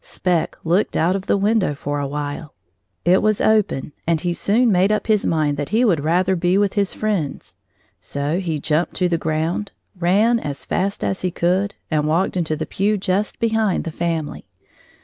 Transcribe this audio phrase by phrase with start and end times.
[0.03, 2.55] Spec looked out of the window for awhile.
[3.05, 6.57] It was open, and he soon made up his mind that he would rather be
[6.57, 7.55] with his friends.
[8.01, 12.55] So he jumped to the ground, ran as fast as he could, and walked into
[12.55, 14.47] the pew just behind the family.